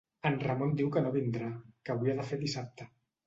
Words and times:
En 0.27 0.37
Ramon 0.43 0.71
diu 0.79 0.89
que 0.95 1.03
no 1.07 1.11
vindrà, 1.17 1.51
que 1.89 1.95
avui 1.97 2.11
ha 2.13 2.17
de 2.21 2.27
fer 2.31 2.41
dissabte. 2.45 2.89